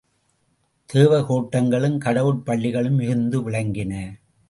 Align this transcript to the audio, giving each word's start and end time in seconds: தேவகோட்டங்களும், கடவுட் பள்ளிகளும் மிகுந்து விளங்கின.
தேவகோட்டங்களும், 0.93 1.97
கடவுட் 1.97 2.43
பள்ளிகளும் 2.45 2.95
மிகுந்து 2.95 3.49
விளங்கின. 3.49 4.19